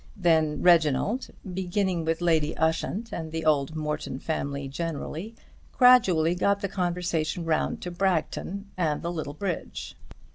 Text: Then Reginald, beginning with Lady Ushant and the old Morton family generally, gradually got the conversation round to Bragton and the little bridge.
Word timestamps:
Then 0.17 0.63
Reginald, 0.63 1.27
beginning 1.53 2.05
with 2.05 2.21
Lady 2.21 2.57
Ushant 2.57 3.11
and 3.13 3.31
the 3.31 3.45
old 3.45 3.75
Morton 3.75 4.17
family 4.17 4.67
generally, 4.67 5.35
gradually 5.77 6.33
got 6.33 6.61
the 6.61 6.67
conversation 6.67 7.45
round 7.45 7.83
to 7.83 7.91
Bragton 7.91 8.71
and 8.75 9.03
the 9.03 9.11
little 9.11 9.35
bridge. 9.35 9.95